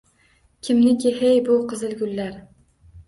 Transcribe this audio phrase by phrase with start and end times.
[0.67, 2.33] Kimniki, hey, bu qizil gullar?